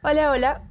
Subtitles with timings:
[0.00, 0.62] Hola, hola.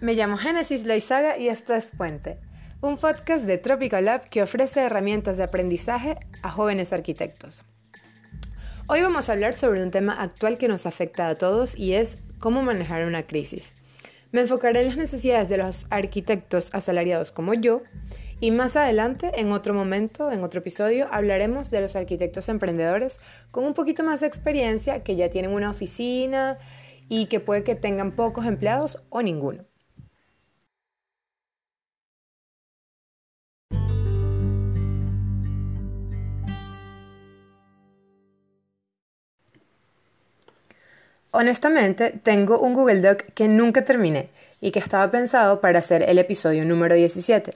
[0.00, 2.40] Me llamo Génesis Laizaga y esto es Puente,
[2.80, 7.62] un podcast de Tropical Lab que ofrece herramientas de aprendizaje a jóvenes arquitectos.
[8.88, 12.18] Hoy vamos a hablar sobre un tema actual que nos afecta a todos y es
[12.40, 13.72] cómo manejar una crisis.
[14.32, 17.82] Me enfocaré en las necesidades de los arquitectos asalariados como yo
[18.40, 23.20] y más adelante, en otro momento, en otro episodio, hablaremos de los arquitectos emprendedores
[23.52, 26.58] con un poquito más de experiencia que ya tienen una oficina
[27.08, 29.64] y que puede que tengan pocos empleados o ninguno.
[41.38, 46.18] Honestamente, tengo un Google Doc que nunca terminé y que estaba pensado para hacer el
[46.18, 47.52] episodio número 17.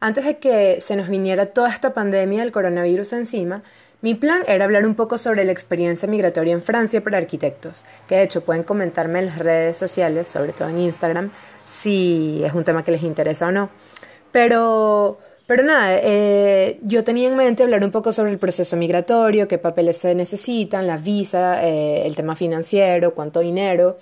[0.00, 3.62] Antes de que se nos viniera toda esta pandemia del coronavirus encima,
[4.02, 8.16] mi plan era hablar un poco sobre la experiencia migratoria en Francia para arquitectos, que
[8.16, 11.30] de hecho pueden comentarme en las redes sociales, sobre todo en Instagram,
[11.64, 13.70] si es un tema que les interesa o no.
[14.32, 19.46] Pero, pero nada, eh, yo tenía en mente hablar un poco sobre el proceso migratorio,
[19.46, 23.98] qué papeles se necesitan, la visa, eh, el tema financiero, cuánto dinero.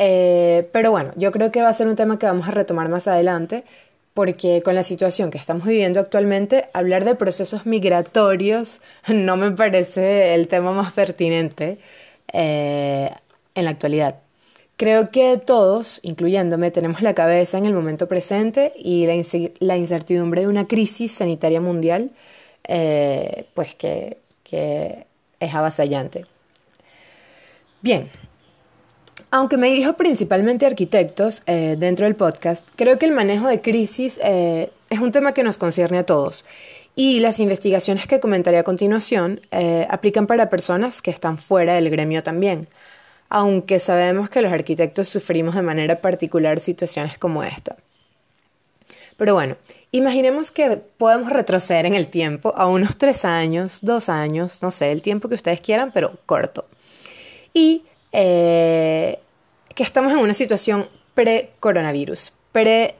[0.00, 2.88] Eh, pero bueno, yo creo que va a ser un tema que vamos a retomar
[2.88, 3.64] más adelante
[4.18, 10.34] porque con la situación que estamos viviendo actualmente, hablar de procesos migratorios no me parece
[10.34, 11.78] el tema más pertinente
[12.32, 13.10] eh,
[13.54, 14.16] en la actualidad.
[14.76, 19.06] Creo que todos, incluyéndome, tenemos la cabeza en el momento presente y
[19.60, 22.10] la, incertidumbre de una crisis sanitaria mundial,
[22.64, 25.06] eh, pues que, que
[25.38, 26.26] es avasallante.
[27.82, 28.10] Bien,
[29.30, 33.60] aunque me dirijo principalmente a arquitectos eh, dentro del podcast, creo que el manejo de
[33.60, 36.44] crisis eh, es un tema que nos concierne a todos.
[36.94, 41.90] Y las investigaciones que comentaré a continuación eh, aplican para personas que están fuera del
[41.90, 42.66] gremio también,
[43.28, 47.76] aunque sabemos que los arquitectos sufrimos de manera particular situaciones como esta.
[49.16, 49.56] Pero bueno,
[49.92, 54.90] imaginemos que podemos retroceder en el tiempo a unos tres años, dos años, no sé,
[54.90, 56.66] el tiempo que ustedes quieran, pero corto.
[57.52, 57.82] Y
[58.12, 59.18] eh,
[59.74, 62.96] que estamos en una situación pre-coronavirus, pre-crisis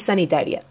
[0.00, 0.62] eh, sanitaria.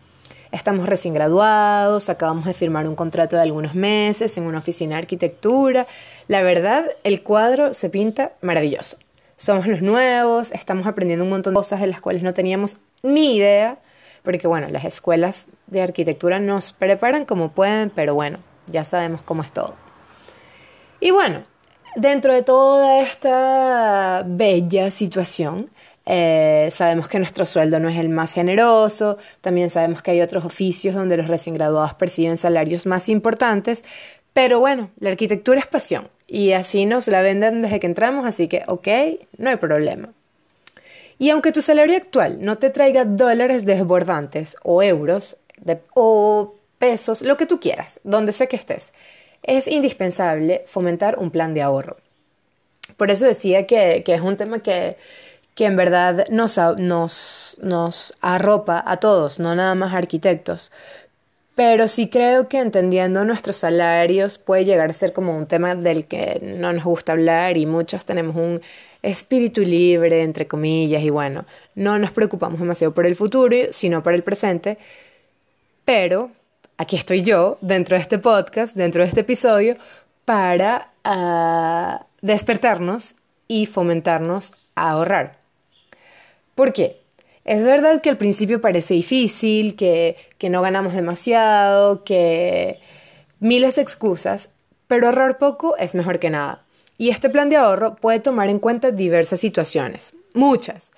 [0.51, 5.01] Estamos recién graduados, acabamos de firmar un contrato de algunos meses en una oficina de
[5.03, 5.87] arquitectura.
[6.27, 8.97] La verdad, el cuadro se pinta maravilloso.
[9.37, 13.37] Somos los nuevos, estamos aprendiendo un montón de cosas de las cuales no teníamos ni
[13.37, 13.79] idea,
[14.23, 19.41] porque bueno, las escuelas de arquitectura nos preparan como pueden, pero bueno, ya sabemos cómo
[19.43, 19.73] es todo.
[20.99, 21.43] Y bueno,
[21.95, 25.69] Dentro de toda esta bella situación,
[26.05, 30.45] eh, sabemos que nuestro sueldo no es el más generoso, también sabemos que hay otros
[30.45, 33.83] oficios donde los recién graduados perciben salarios más importantes,
[34.31, 38.47] pero bueno, la arquitectura es pasión y así nos la venden desde que entramos, así
[38.47, 38.87] que ok,
[39.37, 40.13] no hay problema.
[41.19, 45.35] Y aunque tu salario actual no te traiga dólares desbordantes o euros
[45.93, 48.93] o pesos, lo que tú quieras, donde sea que estés,
[49.43, 51.97] es indispensable fomentar un plan de ahorro.
[52.97, 54.97] Por eso decía que, es un tema que,
[55.57, 60.71] en verdad nos, nos, nos arropa a todos, no nada más arquitectos.
[61.55, 66.05] Pero sí creo que entendiendo nuestros salarios puede llegar a ser como un tema del
[66.05, 68.61] que no nos gusta hablar y muchos tenemos un
[69.01, 74.13] espíritu libre, entre comillas, y bueno, no nos preocupamos demasiado por el futuro, sino por
[74.13, 74.77] el presente.
[75.85, 76.31] Pero
[76.81, 79.75] aquí estoy yo dentro de este podcast, dentro de este episodio,
[80.25, 83.15] para ah, despertarnos
[83.47, 85.37] y fomentarnos a ahorrar.
[86.55, 86.99] ¿Por qué?
[87.45, 92.79] Es verdad que al principio parece difícil, que, que no ganamos demasiado, que
[93.39, 94.49] miles de excusas,
[94.87, 96.65] pero ahorrar poco es mejor que nada.
[96.97, 100.93] Y este plan de ahorro puede tomar en cuenta diversas situaciones, muchas.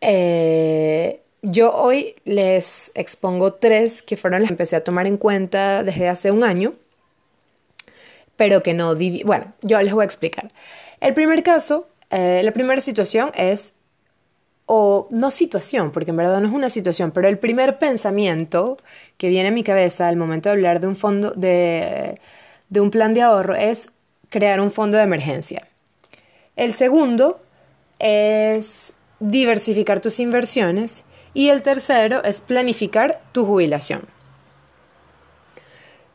[0.00, 5.82] Eh, yo hoy les expongo tres que fueron las que empecé a tomar en cuenta
[5.82, 6.74] desde hace un año,
[8.36, 8.94] pero que no...
[9.24, 10.50] Bueno, yo les voy a explicar.
[11.00, 13.72] El primer caso, eh, la primera situación es,
[14.66, 18.78] o no situación, porque en verdad no es una situación, pero el primer pensamiento
[19.16, 22.20] que viene a mi cabeza al momento de hablar de un fondo, de,
[22.68, 23.88] de un plan de ahorro es
[24.28, 25.66] crear un fondo de emergencia.
[26.56, 27.40] El segundo
[27.98, 31.04] es diversificar tus inversiones
[31.34, 34.02] y el tercero es planificar tu jubilación.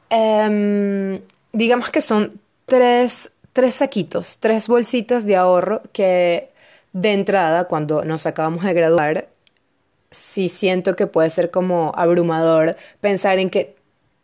[0.10, 1.22] Em,
[1.52, 6.50] digamos que son tres, tres saquitos, tres bolsitas de ahorro que
[6.94, 9.28] de entrada, cuando nos acabamos de graduar,
[10.12, 13.76] sí siento que puede ser como abrumador pensar en que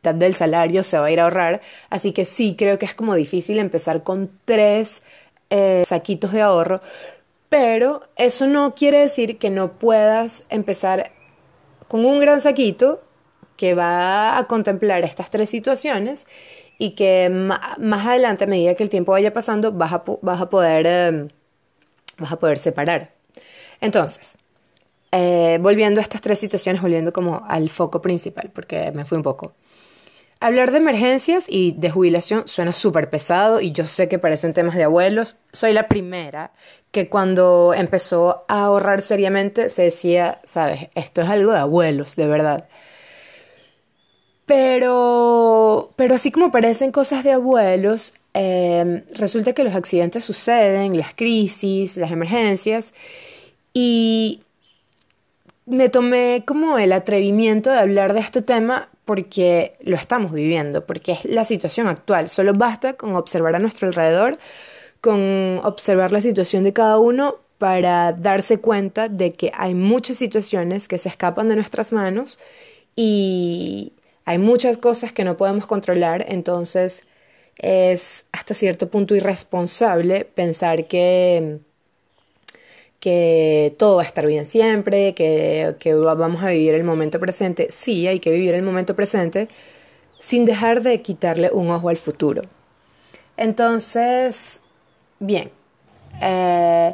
[0.04, 3.14] del salario se va a ir a ahorrar, así que sí creo que es como
[3.16, 5.04] difícil empezar con tres
[5.50, 6.82] eh, saquitos de ahorro,
[7.52, 11.12] Pero eso no quiere decir que no puedas empezar
[11.90, 13.04] con un gran saquito
[13.58, 16.28] que va a contemplar estas tres situaciones
[16.78, 20.48] y que más adelante, a medida que el tiempo vaya pasando, vas a, vas a,
[20.48, 21.28] poder, em,
[22.20, 23.12] vas a poder separar.
[23.82, 24.38] Entonces,
[25.12, 29.24] eh, volviendo a estas tres situaciones, volviendo como al foco principal, porque me fui un
[29.24, 29.56] poco.
[30.44, 34.76] Hablar de emergencias y de jubilación suena súper pesado y yo sé que parecen temas
[34.76, 35.38] de abuelos.
[35.52, 36.52] Soy la primera
[36.90, 42.26] que cuando empezó a ahorrar seriamente se decía, sabes, esto es algo de abuelos, de
[42.26, 42.68] verdad.
[44.48, 51.14] Pero, pero así como parecen cosas de abuelos, em, resulta que los accidentes suceden, las
[51.14, 52.96] crisis, las emergencias,
[53.76, 54.42] y
[55.68, 61.14] me tomé como el atrevimiento de hablar de este tema porque lo estamos viviendo, porque
[61.14, 62.30] es la situación actual.
[62.30, 64.38] Solo basta con observar a nuestro alrededor,
[65.02, 70.88] con observar la situación de cada uno para darse cuenta de que hay muchas situaciones
[70.88, 72.40] que se escapan de nuestras manos
[72.96, 73.94] y
[74.26, 77.04] hay muchas cosas que no podemos controlar, entonces
[77.58, 81.60] es hasta cierto punto irresponsable pensar que
[83.02, 87.68] que todo va a estar bien siempre, que, vamos a vivir el momento presente.
[87.72, 89.50] Sí, hay que vivir el momento presente
[90.20, 92.44] sin dejar de quitarle un ojo al futuro.
[93.38, 94.62] Entonces,
[95.20, 95.50] bien,
[96.22, 96.94] eh,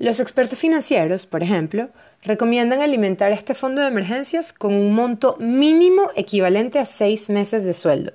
[0.00, 1.90] los expertos financieros, por ejemplo,
[2.24, 7.72] recomiendan alimentar este fondo de emergencias con un monto mínimo equivalente a seis meses de
[7.72, 8.12] sueldo.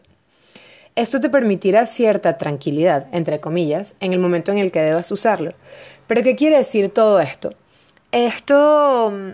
[0.96, 5.54] Esto te permitirá cierta tranquilidad, entre comillas, en el momento en el que debas usarlo,
[6.10, 7.54] pero ¿qué quiere decir todo esto?
[8.12, 9.30] Esto mm,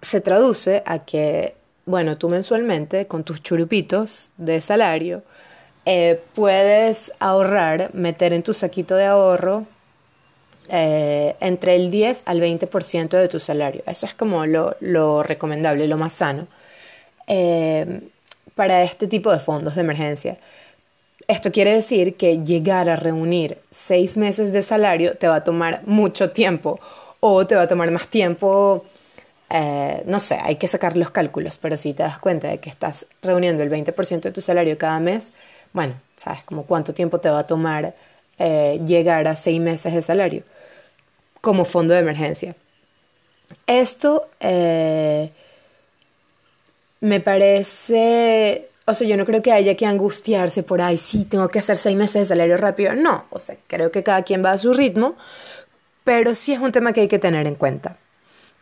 [0.00, 5.24] se traduce a que, bueno, tú mensualmente con tus churupitos de salario
[5.84, 9.66] eh, puedes ahorrar, meter en tu saquito de ahorro
[10.68, 13.82] eh, entre el 10 al 20% de tu salario.
[13.84, 16.46] Eso es como lo, recomendable, lo más sano
[17.26, 18.02] eh,
[18.54, 20.38] para este tipo de fondos de emergencia.
[21.28, 25.82] Esto quiere decir que llegar a reunir seis meses de salario te va a tomar
[25.86, 26.80] mucho tiempo
[27.20, 28.84] o te va a tomar más tiempo,
[29.50, 32.70] eh, no sé, hay que sacar los cálculos, pero si te das cuenta de que
[32.70, 35.32] estás reuniendo el 20% de tu salario cada mes,
[35.74, 37.94] bueno, sabes como cuánto tiempo te va a tomar
[38.38, 40.42] eh, llegar a seis meses de salario
[41.42, 42.56] como fondo de emergencia.
[43.66, 45.30] Esto eh,
[47.00, 51.48] me parece o sea, yo no creo que haya que angustiarse por, ay, sí, tengo
[51.48, 52.94] que hacer seis meses de salario rápido.
[52.94, 55.14] No, o sea, creo que cada quien va a su ritmo,
[56.04, 57.98] pero sí es un tema que hay que tener en cuenta.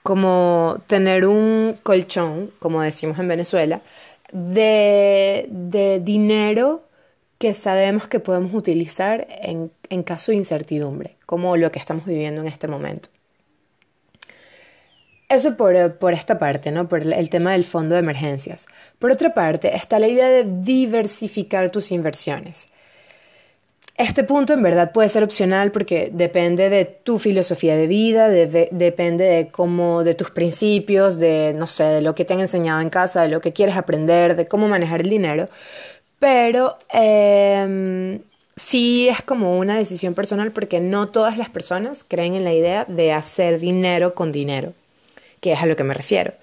[0.02, 3.80] Como tener un colchón, como decimos en Venezuela,
[4.32, 6.82] de, de dinero
[7.38, 12.40] que sabemos que podemos utilizar en, en caso de incertidumbre, como lo que estamos viviendo
[12.40, 13.10] en este momento.
[15.28, 16.88] Eso por, por, esta parte, ¿no?
[16.88, 18.66] Por el tema del fondo de emergencias.
[19.00, 22.68] Por otra parte, está la idea de diversificar tus inversiones.
[23.96, 29.24] Este punto en verdad puede ser opcional porque depende de tu filosofía de vida, depende
[29.24, 32.90] de cómo, de tus principios, de, no sé, de lo que te han enseñado en
[32.90, 35.48] casa, de lo que quieres aprender, de cómo manejar el dinero.
[36.18, 38.20] Pero eh,
[38.54, 42.84] sí es como una decisión personal porque no todas las personas creen en la idea
[42.84, 44.74] de hacer dinero con dinero
[45.40, 46.34] que es a lo que me refiero.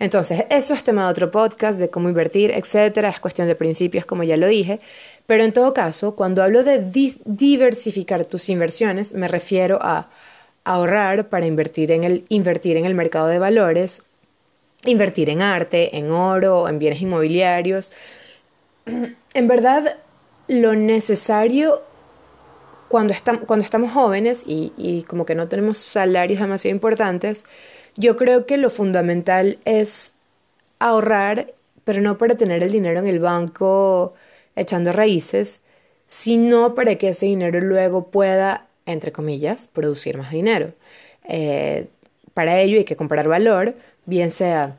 [0.00, 4.06] Entonces, eso es tema de otro podcast, de cómo invertir, etcétera, es cuestión de principios,
[4.06, 4.80] como ya lo dije,
[5.26, 6.78] pero en todo caso, cuando hablo de
[7.26, 10.08] diversificar tus inversiones, me refiero a
[10.64, 14.02] ahorrar para invertir en el, invertir en el mercado de valores,
[14.86, 17.92] invertir en arte, en oro, en bienes inmobiliarios.
[19.32, 19.98] En verdad,
[20.48, 21.82] lo necesario
[22.88, 23.14] cuando,
[23.46, 27.44] cuando estamos jóvenes y, y como que no tenemos salarios demasiado importantes,
[27.96, 30.14] yo creo que lo fundamental es
[30.78, 31.52] ahorrar,
[31.84, 34.14] pero no para tener el dinero en el banco
[34.56, 35.60] echando raíces,
[36.08, 40.72] sino para que ese dinero luego pueda, entre comillas, producir más dinero.
[41.28, 41.88] Eh,
[42.34, 43.74] para ello hay que comprar valor,
[44.06, 44.76] bien sea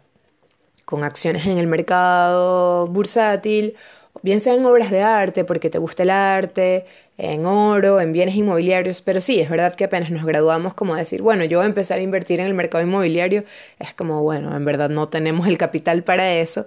[0.85, 3.75] con acciones en el mercado bursátil
[4.21, 6.85] bien sea en obras de arte, porque te gusta el arte,
[7.17, 11.21] en oro, en bienes inmobiliarios, pero sí, es verdad que apenas nos graduamos como decir,
[11.21, 13.43] bueno, yo voy a empezar a invertir en el mercado inmobiliario,
[13.79, 16.65] es como, bueno, en verdad no tenemos el capital para eso,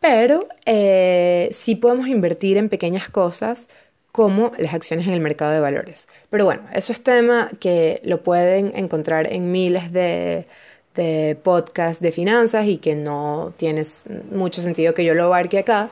[0.00, 3.68] pero eh, sí podemos invertir en pequeñas cosas
[4.10, 6.06] como las acciones en el mercado de valores.
[6.28, 10.46] Pero bueno, eso es tema que lo pueden encontrar en miles de,
[10.94, 13.82] de podcasts de finanzas y que no tiene
[14.30, 15.88] mucho sentido que yo lo abarque acá.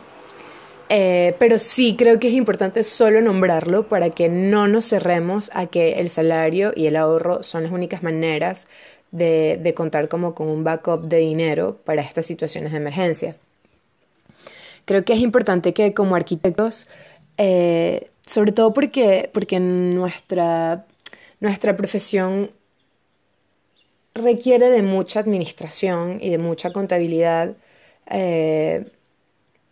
[0.93, 5.67] Eh, pero sí creo que es importante solo nombrarlo para que no nos cerremos a
[5.67, 8.67] que el salario y el ahorro son las únicas maneras
[9.13, 13.37] de, contar como con un backup de dinero para estas situaciones de emergencia.
[14.85, 16.89] Creo que es importante que como arquitectos,
[17.39, 20.87] eh, sobre todo porque, porque nuestra,
[21.39, 22.51] nuestra profesión
[24.15, 27.55] requiere de mucha administración y de mucha contabilidad
[28.09, 28.91] eh,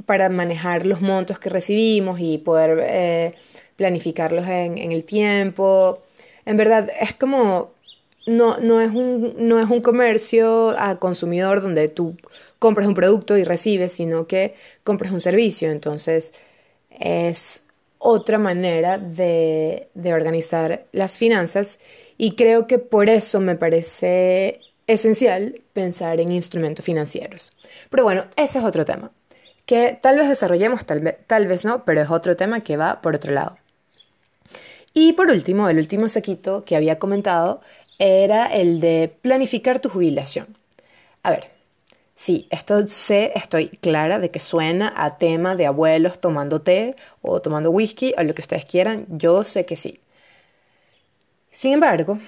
[0.07, 3.35] para manejar los montos que recibimos y poder eh,
[3.77, 6.03] planificarlos en, en, el tiempo.
[6.47, 7.73] En verdad, es como,
[8.27, 12.17] no, no, es un, no es un comercio a consumidor donde tú
[12.59, 15.71] compras un producto y recibes, sino que compras un servicio.
[15.71, 16.33] Entonces,
[16.91, 17.65] es
[17.99, 21.79] otra manera de, de organizar las finanzas
[22.17, 27.53] y creo que por eso me parece esencial pensar en instrumentos financieros.
[27.91, 29.11] Pero bueno, ese es otro tema,
[29.69, 33.03] que tal vez desarrollemos, tal vez, tal vez no, pero es otro tema que va
[33.03, 33.59] por otro lado.
[34.95, 37.61] Y por último, el último saquito que había comentado
[37.99, 40.57] era el de planificar tu jubilación.
[41.23, 41.49] A ver,
[42.15, 47.43] sí, esto sé, estoy clara de que suena a tema de abuelos tomando té o
[47.43, 50.01] tomando whisky o lo que ustedes quieran, yo sé que sí.
[51.51, 52.19] Sin embargo,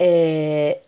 [0.00, 0.80] eh,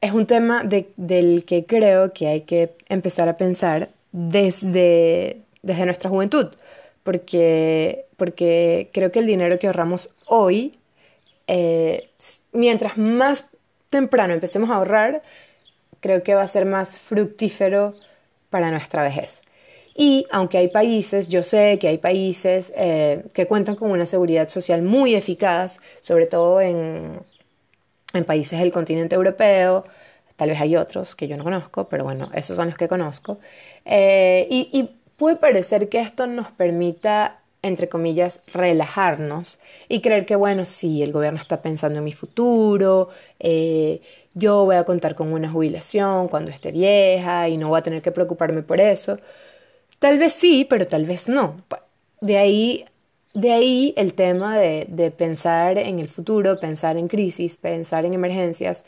[0.00, 6.10] es un tema del que creo que hay que empezar a pensar desde, desde nuestra
[6.10, 6.48] juventud,
[7.02, 10.78] porque, porque creo que el dinero que ahorramos hoy,
[11.46, 12.10] eh,
[12.52, 13.46] mientras más
[13.90, 15.22] temprano empecemos a ahorrar,
[16.00, 17.94] creo que va a ser más fructífero
[18.50, 19.42] para nuestra vejez.
[19.94, 24.48] Y aunque hay países, yo sé que hay países eh, que cuentan con una seguridad
[24.48, 27.20] social muy eficaz, sobre todo en,
[28.14, 29.84] en países del continente europeo,
[30.36, 33.38] tal vez hay otros que yo no conozco, pero bueno, esos son los que conozco.
[33.84, 34.90] Eh, y,
[35.20, 41.12] puede parecer que esto nos permita, entre comillas, relajarnos y creer que, bueno, sí, el
[41.12, 44.00] gobierno está pensando en mi futuro, eh,
[44.32, 48.00] yo voy a contar con una jubilación cuando esté vieja y no voy a tener
[48.00, 49.18] que preocuparme por eso.
[49.98, 51.64] Tal vez sí, pero tal vez no.
[52.22, 52.86] De ahí
[53.34, 58.86] de ahí el tema de, pensar en el futuro, pensar en crisis, pensar en emergencias,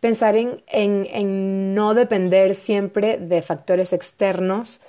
[0.00, 4.80] pensar en, no depender siempre de factores externos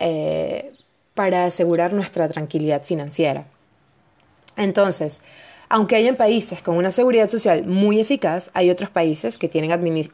[0.00, 0.72] eh,
[1.14, 3.44] para asegurar nuestra tranquilidad financiera.
[4.56, 5.20] Entonces,
[5.72, 9.70] aunque hayan países con una seguridad social muy eficaz, hay otros países que tienen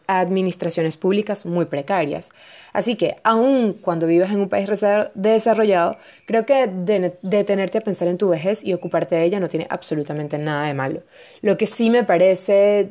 [0.07, 2.29] administraciones públicas muy precarias.
[2.75, 4.69] Así que, aun cuando vivas en un país
[5.15, 6.71] desarrollado, creo que
[7.23, 10.75] detenerte a pensar en tu vejez y ocuparte de ella no tiene absolutamente nada de
[10.75, 11.03] malo.
[11.41, 12.91] Lo que sí me parece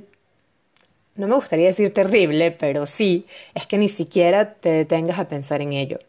[1.16, 5.62] no me gustaría decir terrible, pero sí, es que ni siquiera te detengas a pensar
[5.62, 6.00] en ello.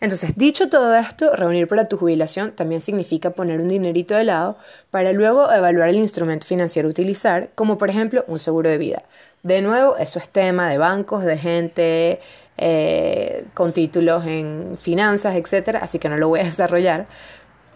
[0.00, 4.56] Entonces, dicho todo esto, reunir para tu jubilación también significa poner un dinerito de lado
[4.90, 9.02] para luego evaluar el instrumento financiero a utilizar, como por ejemplo un seguro de vida.
[9.42, 12.20] De nuevo, eso es tema de bancos, de gente
[12.56, 15.78] eh, con títulos en finanzas, etc.
[15.80, 17.06] Así que no lo voy a desarrollar.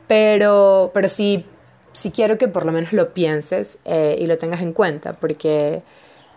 [0.06, 1.44] Pero, pero sí,
[1.92, 5.82] sí quiero que por lo menos lo pienses eh, y lo tengas en cuenta, porque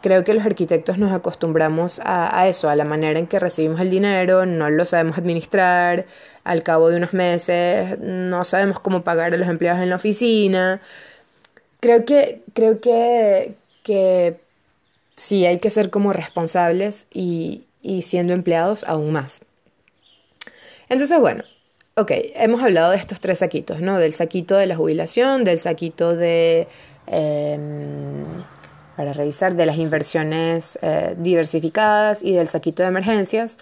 [0.02, 3.90] Creo que los arquitectos nos acostumbramos a, eso, a la manera en que recibimos el
[3.90, 6.06] dinero, no lo sabemos administrar,
[6.44, 10.82] al cabo de unos meses no sabemos cómo pagar a los empleados en la oficina.
[11.80, 14.40] Creo que, creo que, que
[15.16, 19.42] sí hay que ser como responsables y, y siendo empleados aún más.
[20.90, 21.44] Entonces, bueno,
[21.96, 23.98] ok, hemos hablado de estos tres saquitos, ¿no?
[24.00, 26.68] Del saquito de la jubilación, del saquito de...
[27.08, 28.44] Em,
[29.02, 33.58] para revisar de las inversiones eh, diversificadas y del saquito de emergencias.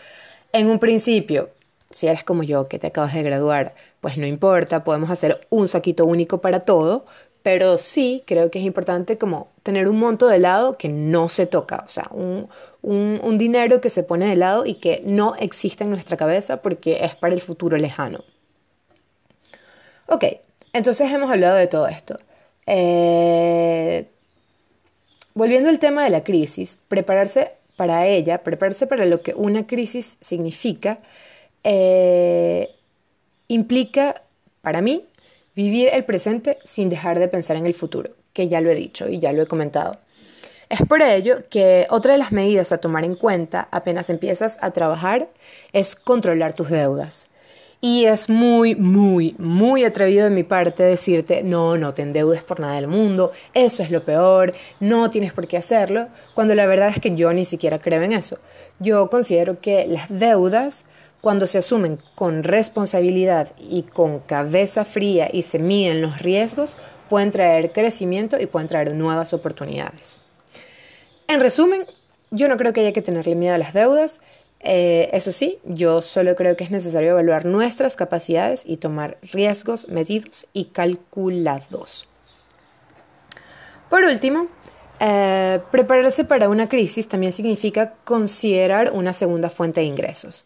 [0.51, 1.49] En un principio,
[1.91, 5.69] si eres como yo, que te acabas de graduar, pues no importa, podemos hacer un
[5.69, 7.05] saquito único para todo,
[7.41, 11.45] pero sí creo que es importante como tener un monto de lado que no se
[11.45, 15.91] toca, o sea, un, dinero que se pone de lado y que no existe en
[15.91, 18.25] nuestra cabeza porque es para el futuro lejano.
[20.07, 20.25] Ok,
[20.73, 22.17] entonces hemos hablado de todo esto.
[22.65, 24.09] Eh,
[25.33, 30.17] Volviendo al tema de la crisis, prepararse para ella, prepararse para lo que una crisis
[30.19, 30.99] significa,
[31.63, 32.69] eh,
[33.47, 34.21] implica,
[34.61, 35.05] para mí,
[35.55, 39.07] vivir el presente sin dejar de pensar en el futuro, que ya lo he dicho
[39.07, 39.97] y ya lo he comentado.
[40.69, 44.71] Es por ello que otra de las medidas a tomar en cuenta apenas empiezas a
[44.71, 45.29] trabajar
[45.73, 47.28] es controlar tus deudas.
[47.81, 52.59] Y es muy, muy, muy atrevido de mi parte decirte, no, no te endeudes por
[52.59, 56.89] nada del mundo, eso es lo peor, no tienes por qué hacerlo, cuando la verdad
[56.89, 58.37] es que yo ni siquiera creo en eso.
[58.79, 60.83] Yo considero que las deudas
[61.21, 66.77] cuando se asumen con responsabilidad y con cabeza fría y se miden los riesgos,
[67.09, 70.19] pueden traer crecimiento y pueden traer nuevas oportunidades.
[71.27, 71.85] En resumen,
[72.31, 74.21] yo no creo que haya que tenerle miedo a las deudas.
[74.61, 79.87] Eh, eso sí, yo solo creo que es necesario evaluar nuestras capacidades y tomar riesgos
[79.87, 82.07] medidos y calculados.
[83.89, 84.47] Por último,
[84.99, 90.45] eh, prepararse para una crisis también significa considerar una segunda fuente de ingresos.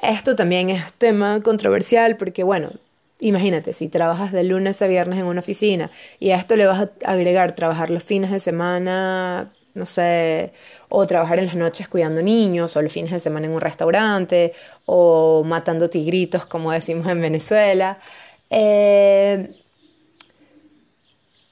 [0.00, 2.70] Esto también es tema controversial porque, bueno,
[3.18, 6.80] imagínate, si trabajas de lunes a viernes en una oficina y a esto le vas
[6.80, 10.52] a agregar trabajar los fines de semana no sé,
[10.88, 14.52] o trabajar en las noches cuidando niños, o los fines de semana en un restaurante,
[14.86, 17.98] o matando tigritos, como decimos en Venezuela.
[18.50, 19.61] Eh,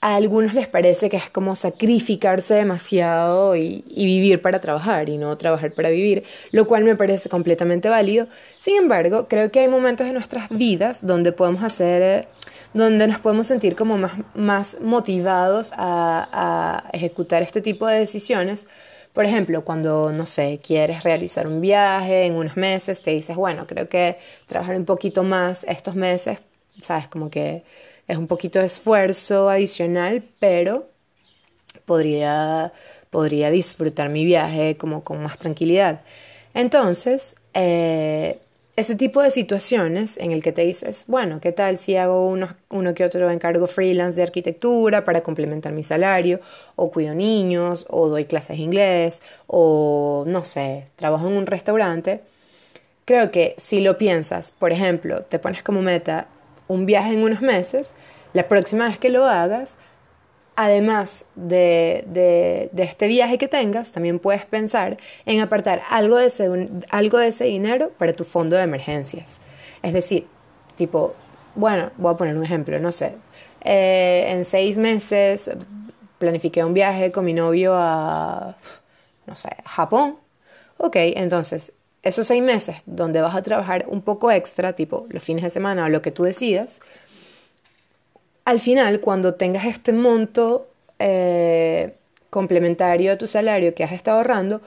[0.02, 5.36] a algunos les parece que es como sacrificarse demasiado y, vivir para trabajar y no
[5.36, 8.26] trabajar para vivir, lo cual me parece completamente válido.
[8.58, 12.28] Sin embargo, creo que hay momentos en nuestras vidas donde podemos hacer,
[12.72, 18.66] donde nos podemos sentir como más, más motivados a, a ejecutar este tipo de decisiones.
[19.12, 23.66] Por ejemplo, cuando, no sé, quieres realizar un viaje en unos meses, te dices, bueno,
[23.66, 24.16] creo que
[24.46, 26.38] trabajar un poquito más estos meses,
[26.80, 27.64] sabes, como que
[28.10, 30.88] es un poquito de esfuerzo adicional, pero
[31.84, 32.72] podría,
[33.10, 36.00] podría disfrutar mi viaje como con más tranquilidad.
[36.54, 38.38] Entonces, eh,
[38.76, 42.48] ese tipo de situaciones en el que te dices, bueno, ¿qué tal si hago uno,
[42.70, 46.40] uno que otro encargo freelance de arquitectura para complementar mi salario?
[46.76, 52.22] O cuido niños, o doy clases de inglés, o no sé, trabajo en un restaurante.
[53.04, 56.28] Creo que si lo piensas, por ejemplo, te pones como meta
[56.70, 57.94] un viaje en unos meses,
[58.32, 59.76] la próxima vez que lo hagas,
[60.54, 64.96] además de, este viaje que tengas, también puedes pensar
[65.26, 69.40] en apartar algo de, ese, algo de ese dinero para tu fondo de emergencias.
[69.82, 70.28] Es decir,
[70.76, 71.14] tipo,
[71.56, 73.16] bueno, voy a poner un ejemplo, no sé,
[73.64, 75.50] eh, en seis meses
[76.18, 78.56] planifiqué un viaje con mi novio a,
[79.26, 80.18] no sé, Japón.
[80.76, 85.42] Ok, entonces esos seis meses donde vas a trabajar un poco extra, tipo los fines
[85.42, 86.80] de semana o lo que tú decidas,
[88.44, 91.94] al final, cuando tengas este monto eh,
[92.30, 94.60] complementario a tu salario que has estado ahorrando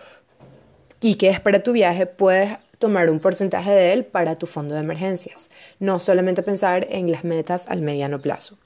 [1.01, 4.75] y que es para tu viaje, puedes tomar un porcentaje de él para tu fondo
[4.75, 5.49] de emergencias.
[5.79, 8.57] No solamente pensar en las metas al mediano plazo.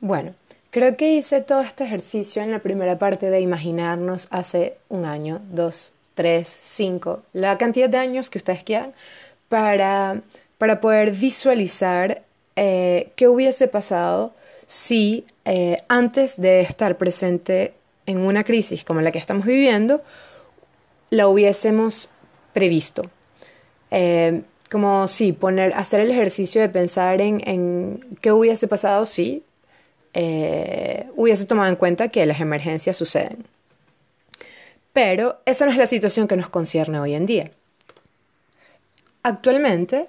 [0.00, 0.34] Bueno,
[0.74, 5.40] Creo que hice todo este ejercicio en la primera parte de imaginarnos hace un año,
[5.52, 8.92] dos, tres, cinco, la cantidad de años que ustedes quieran,
[9.48, 10.22] para,
[10.58, 12.22] para poder visualizar
[12.56, 14.34] eh, qué hubiese pasado
[14.66, 17.72] si eh, antes de estar presente
[18.06, 20.02] en una crisis como la que estamos viviendo,
[21.08, 22.10] la hubiésemos
[22.52, 23.02] previsto.
[23.92, 29.44] Eh, como sí, poner, hacer el ejercicio de pensar en, en qué hubiese pasado si
[30.14, 33.44] eh, hubiese tomado en cuenta que las emergencias suceden.
[34.92, 37.50] Pero esa no es la situación que nos concierne hoy en día.
[39.24, 40.08] Actualmente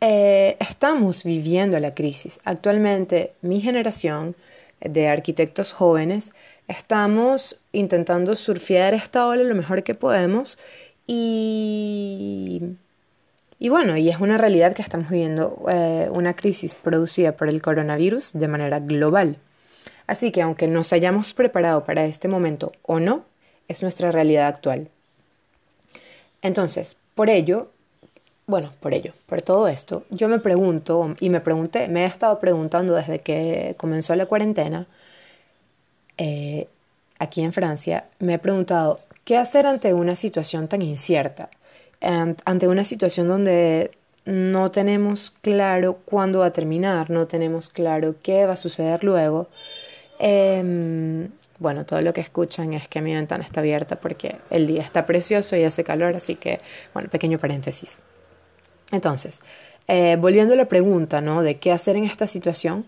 [0.00, 2.40] eh, estamos viviendo la crisis.
[2.44, 4.34] Actualmente mi generación
[4.80, 6.32] de arquitectos jóvenes
[6.68, 10.58] estamos intentando surfear esta ola lo mejor que podemos
[11.06, 12.62] y
[13.58, 17.62] y bueno, y es una realidad que estamos viviendo eh, una crisis producida por el
[17.62, 19.38] coronavirus de manera global.
[20.06, 23.24] Así que aunque nos hayamos preparado para este momento o no,
[23.68, 24.88] es nuestra realidad actual.
[26.42, 27.70] Entonces, por ello,
[28.46, 32.38] bueno, por ello, por todo esto, yo me pregunto y me pregunté, me he estado
[32.38, 34.86] preguntando desde que comenzó la cuarentena
[36.18, 36.68] eh,
[37.18, 41.50] aquí en Francia, me he preguntado, ¿qué hacer ante una situación tan incierta?
[42.06, 43.90] Ante una situación donde
[44.24, 49.48] no tenemos claro cuándo va a terminar, no tenemos claro qué va a suceder luego.
[50.18, 54.82] Em, bueno, todo lo que escuchan es que mi ventana está abierta porque el día
[54.82, 56.60] está precioso y hace calor, así que,
[56.92, 57.98] bueno, pequeño paréntesis.
[58.92, 59.42] Entonces,
[59.88, 61.42] eh, volviendo a la pregunta, ¿no?
[61.42, 62.84] De qué hacer en esta situación.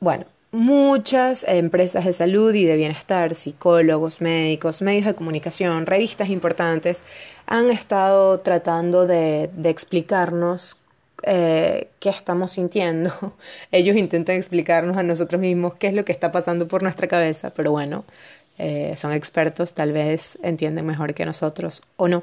[0.00, 7.04] Bueno, muchas empresas de salud y de bienestar, psicólogos, médicos, medios de comunicación, revistas importantes,
[7.46, 10.76] han estado tratando de, explicarnos
[11.24, 13.10] eh, qué estamos sintiendo.
[13.72, 17.50] Ellos intentan explicarnos a nosotros mismos qué es lo que está pasando por nuestra cabeza,
[17.50, 18.04] pero bueno,
[18.58, 22.22] eh, son expertos, tal vez entienden mejor que nosotros o no.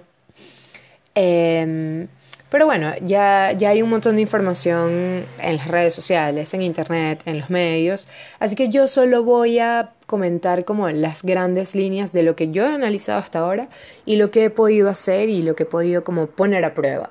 [1.16, 2.08] Em,
[2.52, 7.22] pero bueno, ya, ya hay un montón de información en las redes sociales, en internet,
[7.26, 8.10] en los medios,
[8.40, 12.66] así que yo solo voy a comentar como las grandes líneas de lo que yo
[12.66, 13.70] he analizado hasta ahora
[14.06, 17.10] y lo que he podido hacer y lo que he podido como poner a prueba.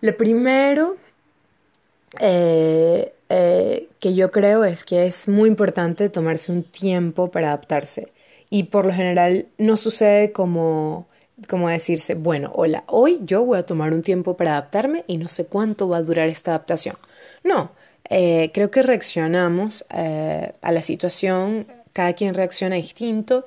[0.00, 0.96] Lo primero
[2.20, 8.10] eh, eh, que yo creo es que es muy importante tomarse un tiempo para adaptarse
[8.48, 11.06] y por lo general no sucede como
[11.48, 15.28] como decirse, bueno, hola, hoy yo voy a tomar un tiempo para adaptarme y no
[15.28, 16.96] sé cuánto va a durar esta adaptación.
[17.44, 17.70] No,
[18.08, 23.44] eh, creo que reaccionamos a la situación, cada quien reacciona distinto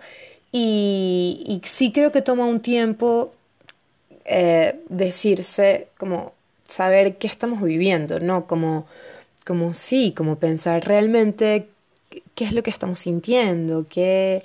[0.51, 3.33] y, sí creo que toma un tiempo
[4.89, 6.33] decirse como
[6.67, 8.47] saber qué estamos viviendo, ¿no?
[8.47, 8.85] Como,
[9.45, 11.67] como sí, como pensar realmente
[12.35, 14.43] qué es lo que estamos sintiendo, qué,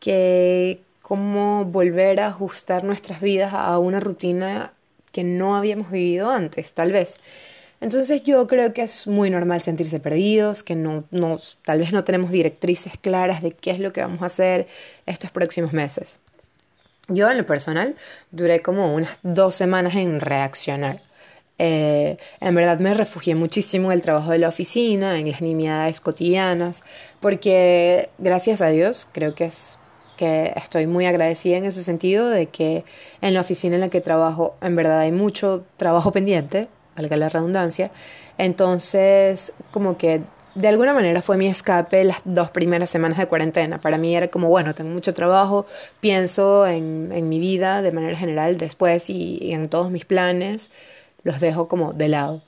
[0.00, 4.74] qué, cómo volver a ajustar nuestras vidas a una rutina
[5.10, 7.18] que no habíamos vivido antes, tal vez.
[7.80, 12.04] Entonces yo creo que es muy normal sentirse perdidos, que no, no, tal vez no
[12.04, 14.66] tenemos directrices claras de qué es lo que vamos a hacer
[15.06, 16.20] estos próximos meses.
[17.08, 17.96] Yo en lo personal
[18.30, 21.00] duré como unas dos semanas en reaccionar.
[21.58, 26.02] Eh, en verdad me refugié muchísimo en el trabajo de la oficina, en las nimiedades
[26.02, 26.82] cotidianas,
[27.20, 29.77] porque gracias a Dios creo que es
[30.18, 32.84] que estoy muy agradecida en ese sentido de que
[33.22, 37.30] en la oficina en la que trabajo en verdad hay mucho trabajo pendiente, valga la
[37.30, 37.90] redundancia,
[38.36, 40.20] entonces como que
[40.54, 43.78] de alguna manera fue mi escape las dos primeras semanas de cuarentena.
[43.80, 45.66] Para mí era como, bueno, tengo mucho trabajo,
[46.00, 50.70] pienso en, en mi vida de manera general después y, y en todos mis planes
[51.22, 52.47] los dejo como de lado.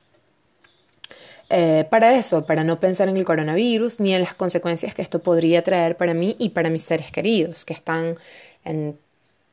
[1.52, 5.18] Eh, para eso, para no pensar en el coronavirus ni en las consecuencias que esto
[5.18, 8.16] podría traer para mí y para mis seres queridos, que están
[8.64, 8.96] en...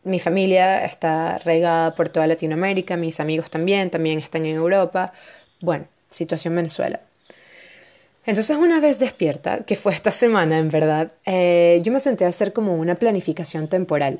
[0.03, 5.11] Mi familia está regada por toda Latinoamérica, mis amigos también, también están en Europa.
[5.59, 7.01] Bueno, situación Venezuela.
[8.25, 12.29] Entonces una vez despierta, que fue esta semana en verdad, eh, yo me senté a
[12.29, 14.19] hacer como una planificación temporal,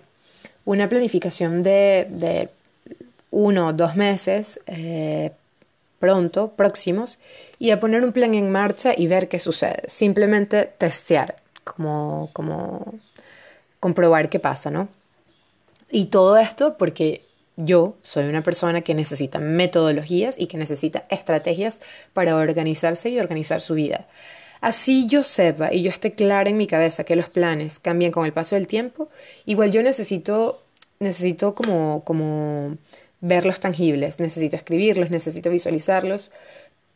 [0.66, 2.50] una planificación de, de
[3.32, 5.32] uno o dos meses eh,
[6.00, 7.20] pronto, próximos,
[7.60, 9.84] y a poner un plan en marcha y ver qué sucede.
[9.88, 12.94] Simplemente testear, como, como
[13.80, 14.90] comprobar qué pasa, ¿no?
[15.90, 21.82] Y todo esto porque yo soy una persona que necesita metodologías y que necesita estrategias
[22.14, 24.08] para organizarse y organizar su vida.
[24.62, 28.26] Así yo sepa y yo esté clara en mi cabeza que los planes cambian con
[28.26, 29.10] el paso del tiempo,
[29.46, 30.64] igual yo necesito,
[31.00, 32.78] necesito como, como
[33.22, 36.32] verlos tangibles, necesito escribirlos, necesito visualizarlos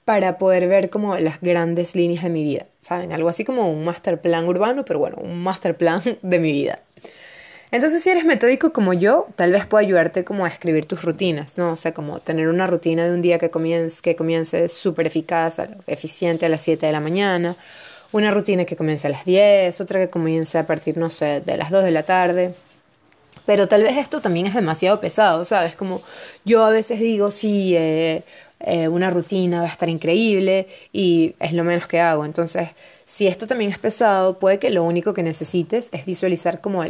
[0.06, 3.14] para poder ver como las grandes líneas de mi vida, ¿saben?
[3.14, 6.80] Algo así como un master plan urbano, pero bueno, un master plan de mi vida.
[7.72, 11.58] Entonces, si eres metódico como yo, tal vez pueda ayudarte como a escribir tus rutinas,
[11.58, 11.72] ¿no?
[11.72, 15.62] O sea, como tener una rutina de un día que comience, que comience súper eficaz,
[15.88, 17.56] eficiente a las 7 de la mañana,
[18.12, 21.56] una rutina que comience a las 10, otra que comience a partir, no sé, de
[21.56, 22.54] las 2 de la tarde,
[23.46, 25.76] pero tal vez esto también es demasiado pesado, ¿sabes?
[25.76, 26.02] Como
[26.46, 28.24] yo a veces digo, sí, eh,
[28.60, 32.26] eh, una rutina va a estar increíble y es lo menos que hago.
[32.26, 32.70] Entonces,
[33.06, 36.84] si esto también es pesado, puede que lo único que necesites es visualizar como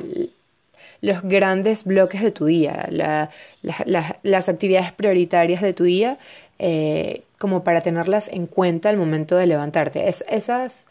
[1.02, 6.18] los grandes bloques de tu día, las actividades prioritarias de tu día,
[6.60, 10.10] eh, como para tenerlas en cuenta al momento de levantarte.
[10.10, 10.86] Es, esas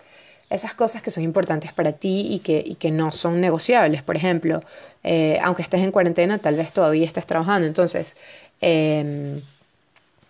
[0.50, 4.02] esas cosas que son importantes para ti y que, que no son negociables.
[4.02, 4.60] Por ejemplo,
[5.04, 7.66] eh, aunque estés en cuarentena, tal vez todavía estés trabajando.
[7.68, 8.16] Entonces,
[8.60, 9.40] eh,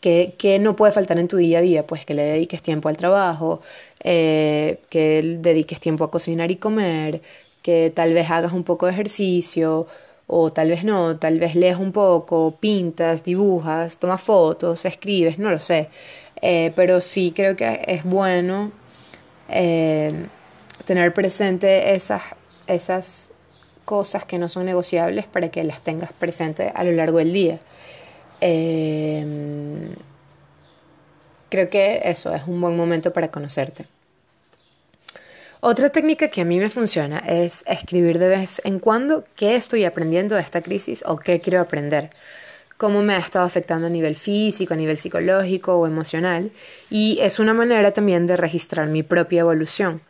[0.00, 1.86] ¿qué, no puede faltar en tu día a día?
[1.86, 3.60] Pues que le dediques tiempo al trabajo,
[4.02, 7.22] eh, que dediques tiempo a cocinar y comer,
[7.62, 9.86] que tal vez hagas un poco de ejercicio
[10.26, 15.50] o tal vez no, tal vez leas un poco, pintas, dibujas, tomas fotos, escribes, no
[15.50, 15.88] lo sé.
[16.42, 18.72] Eh, pero sí creo que es bueno
[19.50, 20.26] eh,
[20.84, 22.22] tener presente esas,
[22.66, 23.32] esas
[23.84, 27.58] cosas que no son negociables para que las tengas presentes a lo largo del día.
[28.40, 29.24] Eh,
[31.48, 33.86] creo que eso es un buen momento para conocerte.
[35.62, 39.84] Otra técnica que a mí me funciona es escribir de vez en cuando qué estoy
[39.84, 42.10] aprendiendo de esta crisis o qué quiero aprender
[42.80, 46.50] cómo me ha estado afectando a nivel físico, a nivel psicológico o emocional.
[46.88, 50.00] Y es una manera también de registrar mi propia evolución.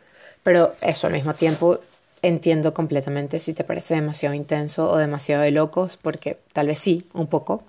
[0.41, 1.81] Pero eso al mismo tiempo
[2.21, 7.09] entiendo completamente si te parece demasiado intenso o demasiado de locos, porque tal vez sí,
[7.11, 7.65] un poco.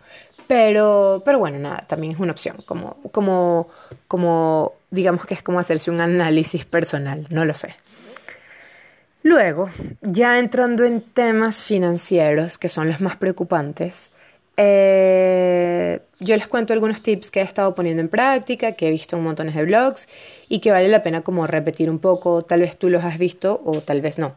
[0.46, 3.70] Pero, pero bueno, nada, también es una opción, como, como,
[4.06, 7.74] como, digamos que es como hacerse un análisis personal, no lo sé.
[9.24, 9.68] Luego,
[10.00, 14.10] ya entrando en temas financieros, que son los más preocupantes,
[14.56, 19.16] eh, yo les cuento algunos tips que he estado poniendo en práctica, que he visto
[19.16, 20.08] en montones de blogs
[20.48, 23.60] y que vale la pena como repetir un poco, tal vez tú los has visto
[23.64, 24.36] o tal vez no.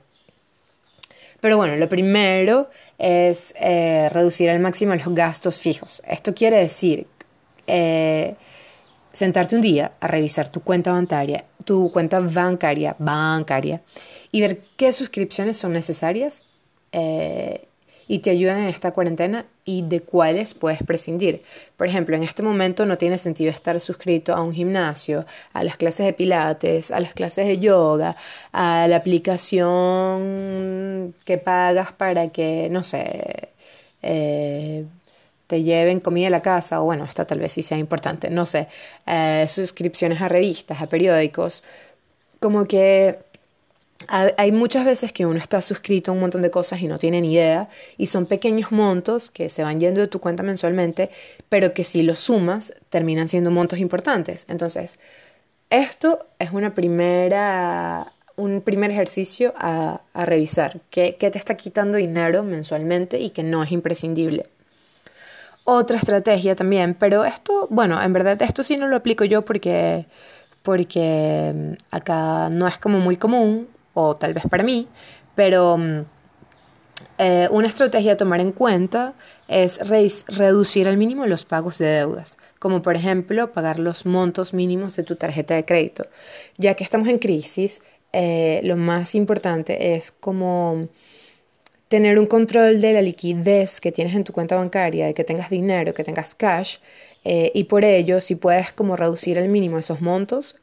[1.42, 6.02] Pero bueno, lo primero es eh, reducir al máximo los gastos fijos.
[6.08, 7.08] Esto quiere decir
[7.68, 8.36] eh,
[9.12, 13.82] sentarte un día a revisar tu cuenta bancaria, tu cuenta bancaria, bancaria,
[14.32, 16.44] y ver qué suscripciones son necesarias
[18.08, 21.42] y te ayudan en esta cuarentena y de cuáles puedes prescindir.
[21.78, 25.78] Por ejemplo, en este momento no tiene sentido estar suscrito a un gimnasio, a las
[25.78, 28.16] clases de pilates, a las clases de yoga,
[28.52, 33.50] a la aplicación que pagas para que, no sé,
[34.02, 34.86] eh,
[35.48, 38.46] te lleven comida a la casa, o bueno, esta tal vez sí sea importante, no
[38.46, 38.68] sé,
[39.06, 41.64] eh, suscripciones a revistas, a periódicos,
[42.40, 43.20] como que
[44.08, 47.22] hay muchas veces que uno está suscrito a un montón de cosas y no tiene
[47.22, 51.10] ni idea, y son pequeños montos que se van yendo de tu cuenta mensualmente,
[51.50, 54.46] pero que si los sumas terminan siendo montos importantes.
[54.50, 55.00] Entonces,
[55.70, 63.20] esto es una primera, un primer ejercicio a, revisar, que, te está quitando dinero mensualmente
[63.20, 64.44] y que no es imprescindible.
[65.64, 70.06] Otra estrategia también, pero esto, bueno, en verdad esto sí no lo aplico yo porque,
[70.62, 74.88] porque mm, acá no es como muy común, o tal vez para mí,
[75.34, 76.02] pero mm,
[77.18, 79.14] eh, una estrategia a tomar en cuenta
[79.48, 79.80] es
[80.28, 85.04] reducir al mínimo los pagos de deudas, como por ejemplo pagar los montos mínimos de
[85.04, 86.04] tu tarjeta de crédito.
[86.58, 87.82] Ya que estamos en crisis,
[88.12, 90.88] eh, lo más importante es como
[91.88, 95.50] tener un control de la liquidez que tienes en tu cuenta bancaria, de que tengas
[95.50, 96.78] dinero, que tengas cash,
[97.24, 100.58] eh, y por ello, si puedes como reducir al mínimo esos montos,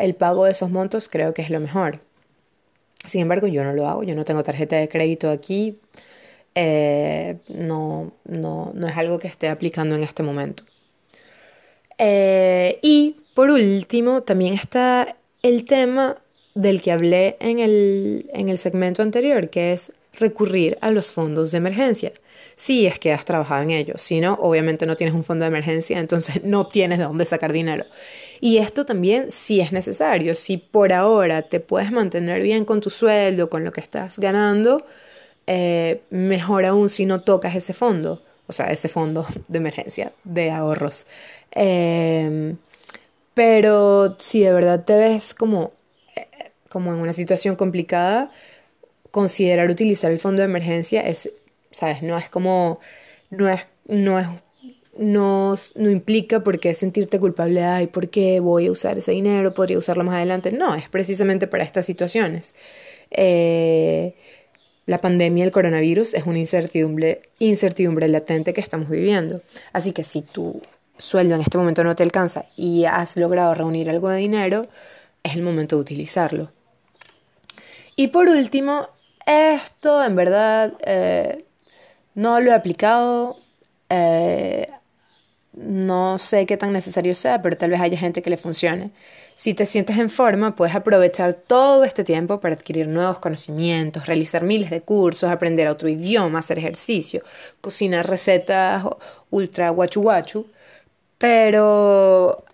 [0.00, 2.00] el pago de esos montos creo que es lo mejor.
[3.04, 5.78] Sin embargo, yo no lo hago, yo no tengo tarjeta de crédito aquí,
[6.54, 10.64] eh, no, no, no, es algo que esté aplicando en este momento.
[11.98, 16.16] Eh, y por último, también está el tema
[16.54, 21.50] del que hablé en el, en el segmento anterior, que es recurrir a los fondos
[21.50, 22.12] de emergencia.
[22.56, 25.48] Si es que has trabajado en ellos, si no, obviamente no tienes un fondo de
[25.48, 27.84] emergencia, entonces no tienes de dónde sacar dinero.
[28.40, 30.34] Y esto también sí es necesario.
[30.34, 34.84] Si por ahora te puedes mantener bien con tu sueldo, con lo que estás ganando,
[35.46, 40.50] eh, mejor aún si no tocas ese fondo, o sea, ese fondo de emergencia, de
[40.50, 41.06] ahorros.
[41.52, 42.56] Em,
[43.34, 45.72] pero si de verdad te ves como,
[46.16, 46.26] eh,
[46.68, 48.30] como en una situación complicada,
[49.16, 51.32] considerar utilizar el fondo de emergencia es,
[51.70, 52.80] sabes, no es como,
[53.30, 54.26] no es, no es
[54.98, 59.54] no, no implica por qué sentirte culpable, ay, ¿por qué voy a usar ese dinero?
[59.54, 60.52] ¿Podría usarlo más adelante?
[60.52, 62.54] No, es precisamente para estas situaciones.
[63.10, 64.14] Eh,
[64.84, 69.40] la pandemia del coronavirus es una incertidumbre, incertidumbre latente que estamos viviendo.
[69.72, 70.60] Así que si tu
[70.98, 74.66] sueldo en este momento no te alcanza y has logrado reunir algo de dinero,
[75.22, 76.52] es el momento de utilizarlo.
[77.96, 78.90] Y por último,
[79.26, 81.44] esto en verdad eh,
[82.14, 83.38] no lo he aplicado.
[83.90, 84.68] Eh,
[85.56, 88.90] no sé qué tan necesario sea, pero tal vez haya gente que le funcione.
[89.34, 94.42] Si te sientes en forma, puedes aprovechar todo este tiempo para adquirir nuevos conocimientos, realizar
[94.44, 97.22] miles de cursos, aprender otro idioma, hacer ejercicio,
[97.62, 98.84] cocinar recetas
[99.30, 100.46] ultra guachu guachu.
[101.18, 102.44] Pero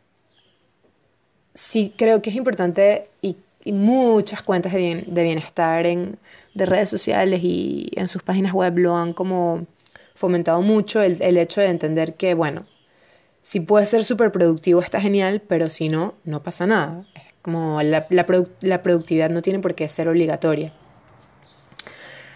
[1.55, 6.19] sí creo que es importante y, muchas cuentas de, bienestar en,
[6.55, 9.67] de redes sociales y en sus páginas web lo han como
[10.15, 12.65] fomentado mucho el, el hecho de entender que, bueno,
[13.43, 17.05] si puede ser súper productivo está genial, pero si no, no pasa nada.
[17.15, 20.73] Es como la, la, productividad no tiene por qué ser obligatoria.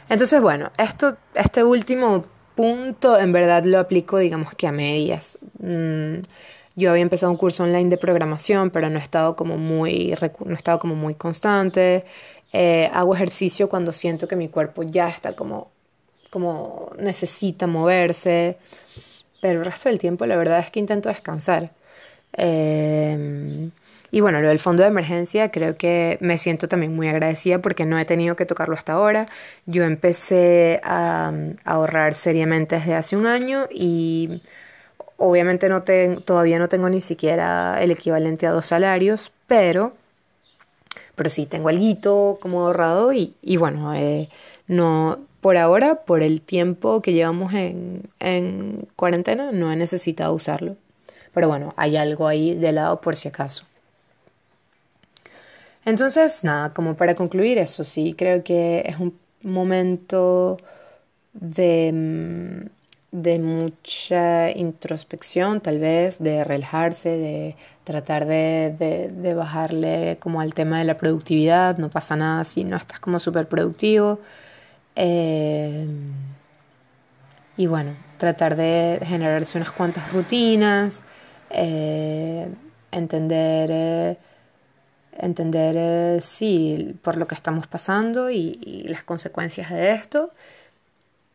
[0.09, 2.25] Entonces, bueno, esto, este último
[2.57, 5.39] punto en verdad lo aplico, digamos que a medias.
[5.61, 6.23] Mm,
[6.77, 10.53] yo había empezado un curso online de programación, pero no he estado como muy, no
[10.53, 12.05] he estado como muy constante.
[12.53, 15.71] Eh, hago ejercicio cuando siento que mi cuerpo ya está como,
[16.31, 18.59] como necesita moverse
[19.41, 21.71] pero el resto del tiempo la verdad es que intento descansar.
[22.37, 23.71] Eh,
[24.11, 27.87] y bueno, lo del fondo de emergencia creo que me siento también muy agradecida porque
[27.87, 29.29] no he tenido que tocarlo hasta ahora.
[29.67, 31.33] Yo empecé a,
[31.65, 34.43] ahorrar seriamente desde hace un año y
[35.17, 35.69] obviamente
[36.25, 39.93] todavía no tengo ni siquiera el equivalente a dos salarios, pero,
[41.15, 44.29] pero sí tengo algo como ahorrado y, y bueno, eh,
[44.67, 50.77] no, por ahora, por el tiempo que llevamos en, en cuarentena, no he necesitado usarlo.
[51.33, 53.65] Pero bueno, hay algo ahí de lado por si acaso.
[55.85, 60.59] Entonces, nada, como para concluir eso, sí, creo que es un momento
[61.33, 62.76] de, mm,
[63.13, 70.79] de mucha introspección, tal vez, de relajarse, de tratar de, de, bajarle como al tema
[70.79, 74.21] de la productividad, no pasa nada si no estás como súper productivo.
[74.97, 75.87] Eh,
[77.57, 81.03] y bueno, tratar de generarse unas cuantas rutinas,
[81.51, 82.49] eh,
[82.93, 84.19] entender, eh,
[85.13, 90.33] entender sí, por lo que estamos pasando y, y las consecuencias de esto.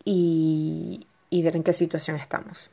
[0.06, 2.70] Y, y ver en qué situación estamos.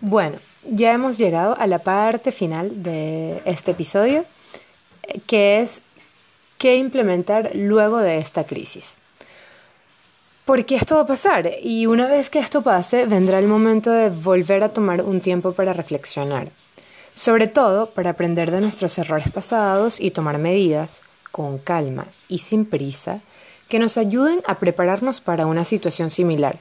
[0.00, 4.24] Bueno, ya hemos llegado a la parte final de este episodio,
[5.26, 5.82] que es
[6.58, 8.94] qué implementar luego de esta crisis.
[10.46, 14.08] Porque esto va a pasar y una vez que esto pase, vendrá el momento de
[14.08, 16.48] volver a tomar un tiempo para reflexionar
[17.20, 22.64] sobre todo para aprender de nuestros errores pasados y tomar medidas con calma y sin
[22.64, 23.20] prisa
[23.68, 26.56] que nos ayuden a prepararnos para una situación similar,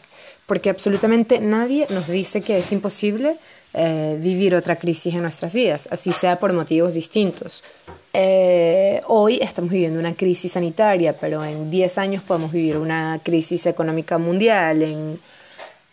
[0.48, 3.38] porque absolutamente nadie nos dice que es imposible
[3.74, 7.64] eh, vivir otra crisis en nuestras vidas, así sea por motivos distintos.
[8.12, 13.66] Eh, hoy estamos viviendo una crisis sanitaria, pero en 10 años podemos vivir una crisis
[13.66, 15.20] económica mundial, en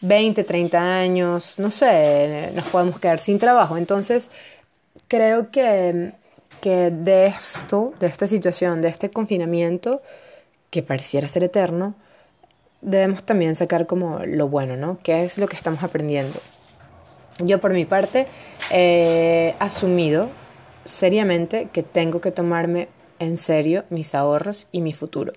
[0.01, 3.77] 20, 30 años, no sé, nos podemos quedar sin trabajo.
[3.77, 4.31] Entonces,
[5.09, 6.13] creo que,
[6.61, 10.03] que de esto, de esta situación, de este confinamiento,
[10.71, 11.95] que pareciera ser eterno,
[12.81, 14.99] debemos también sacar como lo bueno, ¿no?
[15.03, 16.39] ¿Qué es lo que estamos aprendiendo?
[17.39, 18.27] Yo por mi parte
[18.71, 20.31] he asumido
[20.85, 22.89] seriamente que tengo que tomarme
[23.19, 25.33] en serio mis ahorros y mi futuro.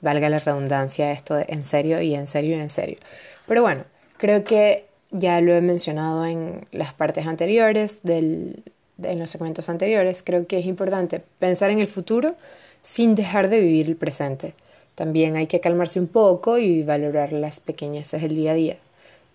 [0.00, 2.98] Valga la redundancia esto de en serio y en serio y en serio.
[3.46, 3.84] Pero bueno,
[4.18, 8.62] creo que ya lo he mencionado en las partes anteriores del,
[9.02, 12.34] en los segmentos anteriores, creo que es importante pensar en el futuro
[12.82, 14.54] sin dejar de vivir el presente.
[14.94, 18.76] También hay que calmarse un poco y valorar las pequeñeces del día a día.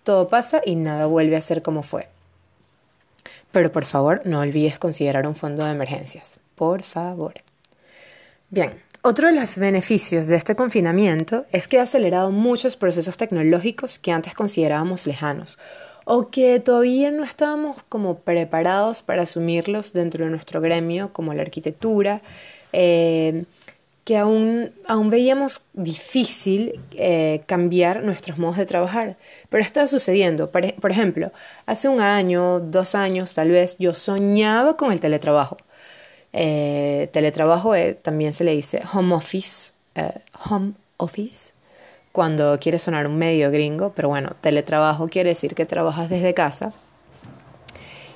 [0.04, 2.08] Todo pasa y nada vuelve a ser como fue.
[3.52, 6.38] Pero por favor, no olvides considerar un fondo de emergencias.
[6.54, 7.34] Por favor.
[8.50, 13.98] Bien, otro de los beneficios de este confinamiento es que ha acelerado muchos procesos tecnológicos
[13.98, 15.58] que antes considerábamos lejanos
[16.10, 21.42] o que todavía no estábamos como preparados para asumirlos dentro de nuestro gremio, como la
[21.42, 22.22] arquitectura,
[22.72, 23.44] eh,
[24.04, 29.18] que aún, aún veíamos difícil eh, cambiar nuestros modos de trabajar.
[29.50, 30.50] Pero está sucediendo.
[30.50, 31.30] Por, por, ejemplo,
[31.66, 35.58] hace un año, dos años tal vez, yo soñaba con el teletrabajo.
[36.32, 39.72] Eh, teletrabajo también se le dice home office,
[40.48, 41.52] home office
[42.18, 46.72] cuando quieres sonar un medio gringo, pero bueno, teletrabajo quiere decir que trabajas desde casa.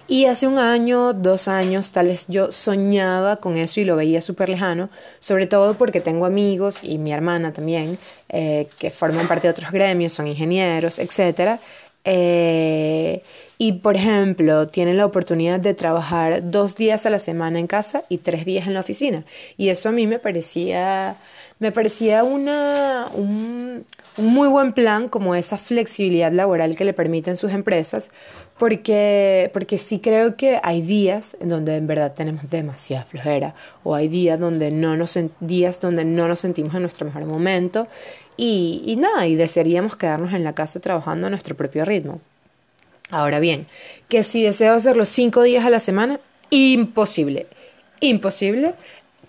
[0.08, 4.20] Y hace un año, dos años, tal vez yo soñaba con eso y lo veía
[4.20, 7.96] súper lejano, sobre todo porque tengo amigos y mi hermana también,
[8.28, 11.60] eh, que forman parte de otros gremios, son ingenieros, etc.
[12.04, 13.22] Eh,
[13.56, 18.02] y, por ejemplo, tienen la oportunidad de trabajar dos días a la semana en casa
[18.08, 19.22] y tres días en la oficina.
[19.56, 21.18] Y eso a mí me parecía
[21.62, 27.52] me parecía una, un, muy buen plan como esa flexibilidad laboral que le permiten sus
[27.52, 28.10] empresas,
[28.58, 33.94] porque, porque sí creo que hay días en donde en verdad tenemos demasiada flojera o
[33.94, 37.86] hay días donde no nos, días donde no nos sentimos en nuestro mejor momento
[38.36, 42.20] y, y nada, y desearíamos quedarnos en la casa trabajando a nuestro propio ritmo.
[43.10, 43.68] Ahora bien,
[44.08, 46.18] que si deseo hacerlo cinco días a la semana,
[46.50, 47.46] imposible,
[48.00, 48.74] imposible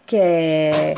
[0.07, 0.95] que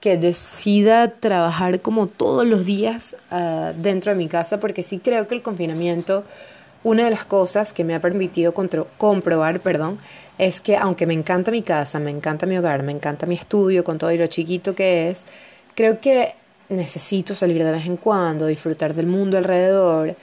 [0.00, 5.28] que decida trabajar como todos los días ah, dentro de mi casa, porque sí creo
[5.28, 6.24] que el confinamiento,
[6.82, 9.98] una de las cosas que me ha permitido comprobar, perdón,
[10.38, 13.84] es que aunque me encanta mi casa, me encanta mi hogar, me encanta mi estudio
[13.84, 15.26] con todo y lo chiquito que es,
[15.74, 16.34] creo que
[16.70, 20.16] necesito salir de vez en cuando, disfrutar del mundo alrededor,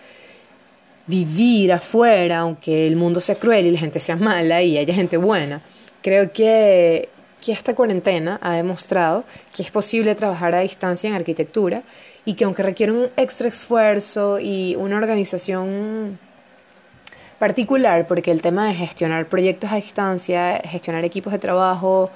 [1.06, 5.18] vivir afuera, aunque el mundo sea cruel y la gente sea mala y haya gente
[5.18, 5.62] buena.
[6.02, 7.10] Creo que
[7.44, 9.24] que esta cuarentena ha demostrado
[9.56, 11.84] que es posible trabajar a distancia en arquitectura
[12.26, 16.20] y que aunque requiere un extra esfuerzo y una organización
[17.40, 22.10] particular, porque el tema de gestionar proyectos a distancia, gestionar equipos de trabajo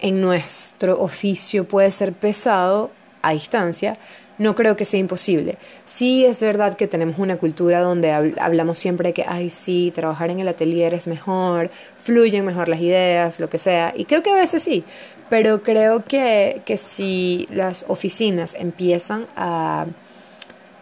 [0.00, 2.90] en nuestro oficio puede ser pesado
[3.22, 3.96] a distancia,
[4.38, 5.58] no creo que sea imposible.
[5.84, 10.30] Sí es verdad que tenemos una cultura donde hablamos siempre de que, ay, sí, trabajar
[10.30, 13.92] en el atelier es mejor, fluyen mejor las ideas, lo que sea.
[13.96, 14.84] Y creo que a veces sí,
[15.28, 19.86] pero creo que, que si las oficinas empiezan a,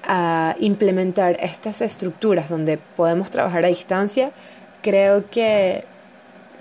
[0.04, 4.32] a implementar estas estructuras donde podemos trabajar a distancia,
[4.82, 5.84] creo que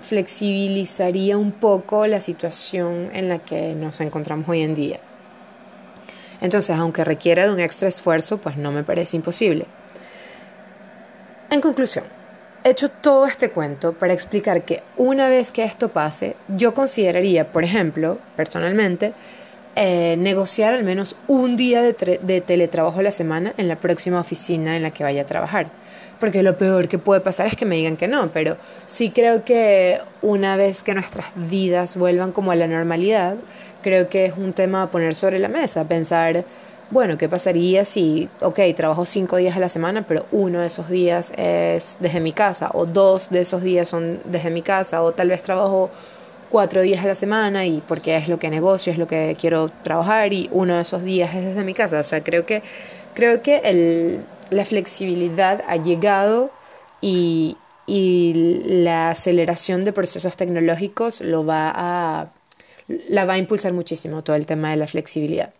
[0.00, 5.00] flexibilizaría un poco la situación en la que nos encontramos hoy en día.
[6.40, 9.66] Entonces, aunque requiera de un extra esfuerzo, pues no me parece imposible.
[11.50, 12.04] En conclusión,
[12.64, 17.52] he hecho todo este cuento para explicar que una vez que esto pase, yo consideraría,
[17.52, 19.12] por ejemplo, personalmente,
[19.76, 24.20] eh, negociar al menos un día de, de teletrabajo a la semana en la próxima
[24.20, 25.68] oficina en la que vaya a trabajar.
[26.20, 29.42] Porque lo peor que puede pasar es que me digan que no, pero sí creo
[29.42, 33.36] que una vez que nuestras vidas vuelvan como a la normalidad,
[33.82, 36.44] creo que es un tema a poner sobre la mesa, pensar,
[36.90, 40.90] bueno, ¿qué pasaría si, ok, trabajo cinco días a la semana, pero uno de esos
[40.90, 45.12] días es desde mi casa, o dos de esos días son desde mi casa, o
[45.12, 45.90] tal vez trabajo
[46.50, 49.70] cuatro días a la semana y porque es lo que negocio, es lo que quiero
[49.82, 52.00] trabajar y uno de esos días es desde mi casa.
[52.00, 52.62] O sea, creo que,
[53.14, 54.20] creo que el,
[54.50, 56.50] la flexibilidad ha llegado
[57.00, 62.32] y, y la aceleración de procesos tecnológicos lo va a,
[63.08, 65.52] la va a impulsar muchísimo todo el tema de la flexibilidad.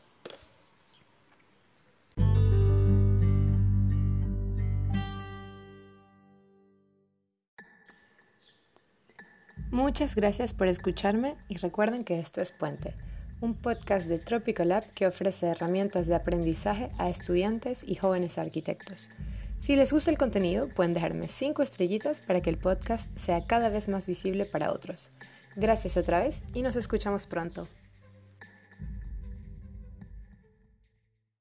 [9.71, 12.95] Muchas gracias por escucharme y recuerden que esto es Puente,
[13.41, 19.11] un podcast de Tropical Lab que ofrece herramientas de aprendizaje a estudiantes y jóvenes arquitectos.
[19.59, 23.69] Si les gusta el contenido, pueden dejarme 5 estrellitas para que el podcast sea cada
[23.69, 25.11] vez más visible para otros.
[25.57, 27.69] Gracias otra vez y nos escuchamos pronto.